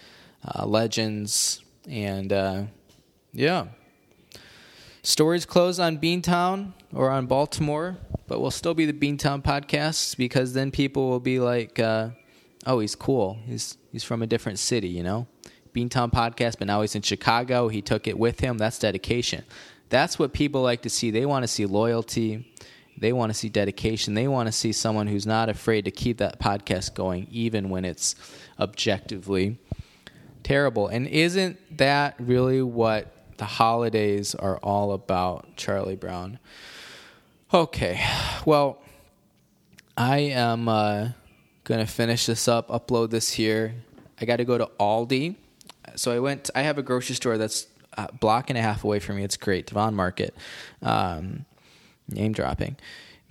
[0.45, 1.61] uh, legends.
[1.89, 2.63] And uh,
[3.31, 3.67] yeah.
[5.03, 7.97] Stories closed on Beantown or on Baltimore,
[8.27, 12.09] but we'll still be the Beantown podcast because then people will be like, uh,
[12.65, 13.37] "Oh, he's cool.
[13.45, 15.27] He's he's from a different city, you know."
[15.73, 17.67] Beantown podcast, but now he's in Chicago.
[17.67, 18.57] He took it with him.
[18.57, 19.43] That's dedication.
[19.93, 21.11] That's what people like to see.
[21.11, 22.51] They want to see loyalty.
[22.97, 24.15] They want to see dedication.
[24.15, 27.85] They want to see someone who's not afraid to keep that podcast going, even when
[27.85, 28.15] it's
[28.59, 29.59] objectively
[30.41, 30.87] terrible.
[30.87, 36.39] And isn't that really what the holidays are all about, Charlie Brown?
[37.53, 38.03] Okay,
[38.47, 38.81] well,
[39.95, 41.09] I am uh,
[41.65, 43.75] going to finish this up, upload this here.
[44.19, 45.35] I got to go to Aldi.
[45.97, 47.67] So I went, I have a grocery store that's
[47.97, 49.23] a block and a half away from me.
[49.23, 50.35] It's great, Devon Market.
[50.81, 51.45] Um,
[52.07, 52.77] name dropping.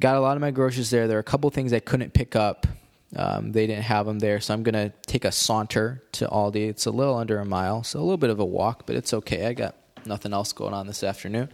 [0.01, 1.07] Got a lot of my groceries there.
[1.07, 2.67] There are a couple things I couldn't pick up.
[3.15, 6.69] Um, they didn't have them there, so I'm gonna take a saunter to Aldi.
[6.69, 9.13] It's a little under a mile, so a little bit of a walk, but it's
[9.13, 9.47] okay.
[9.47, 11.51] I got nothing else going on this afternoon.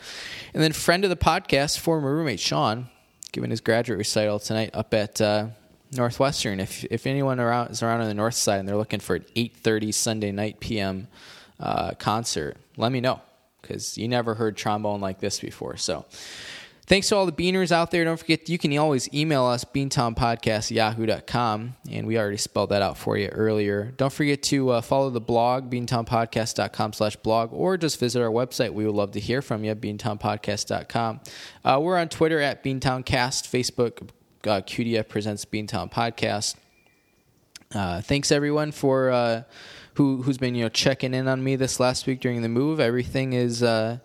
[0.55, 2.89] And then friend of the podcast, former roommate Sean,
[3.33, 5.49] giving his graduate recital tonight up at uh,
[5.93, 6.61] Northwestern.
[6.61, 9.25] If if anyone around is around on the north side and they're looking for an
[9.35, 11.09] 8:30 Sunday night PM
[11.59, 13.21] uh, concert, let me know
[13.61, 15.77] because you never heard trombone like this before.
[15.77, 16.07] So
[16.89, 18.03] Thanks to all the beaners out there.
[18.03, 22.97] Don't forget, you can always email us, beantownpodcast yahoo.com, and we already spelled that out
[22.97, 23.93] for you earlier.
[23.99, 28.73] Don't forget to uh, follow the blog, beantownpodcast.com slash blog, or just visit our website.
[28.73, 31.21] We would love to hear from you, beantownpodcast.com.
[31.63, 34.09] Uh, we're on Twitter at beantowncast, Facebook,
[34.45, 36.55] uh, QDF presents Beantown Podcast.
[37.75, 39.43] Uh, thanks, everyone, for uh,
[39.99, 42.79] who, who's been you know checking in on me this last week during the move.
[42.79, 43.99] Everything is uh,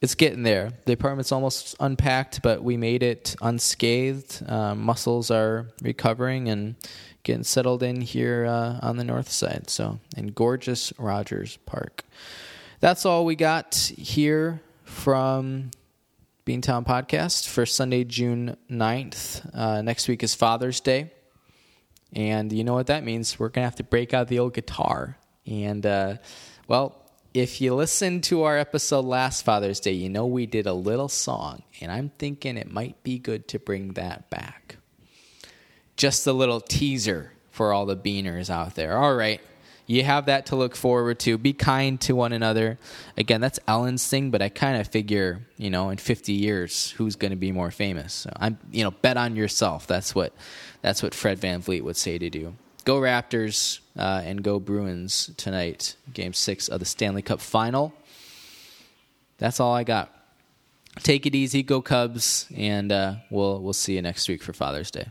[0.00, 0.72] it's getting there.
[0.86, 4.48] The apartment's almost unpacked, but we made it unscathed.
[4.48, 6.76] Um, muscles are recovering and
[7.24, 9.68] getting settled in here uh, on the north side.
[9.68, 12.04] So, in gorgeous Rogers Park.
[12.78, 15.72] That's all we got here from
[16.46, 19.54] Beantown Podcast for Sunday, June 9th.
[19.54, 21.10] Uh, next week is Father's Day.
[22.14, 23.38] And you know what that means?
[23.38, 25.16] We're going to have to break out the old guitar.
[25.46, 26.16] And, uh,
[26.66, 27.00] well,
[27.32, 31.08] if you listened to our episode last Father's Day, you know we did a little
[31.08, 34.76] song, and I'm thinking it might be good to bring that back.
[35.96, 38.98] Just a little teaser for all the beaners out there.
[38.98, 39.40] All right,
[39.86, 41.38] you have that to look forward to.
[41.38, 42.78] Be kind to one another.
[43.16, 47.16] Again, that's Ellen's thing, but I kind of figure, you know, in 50 years, who's
[47.16, 48.12] going to be more famous?
[48.12, 49.86] So I'm, you know, bet on yourself.
[49.86, 50.32] That's what,
[50.82, 52.54] that's what Fred VanVleet would say to do
[52.84, 57.92] go Raptors uh, and go Bruins tonight, game six of the Stanley Cup final.
[59.38, 60.12] That's all I got.
[61.02, 64.90] Take it easy, go Cubs, and uh, we'll we'll see you next week for Father's
[64.90, 65.08] Day.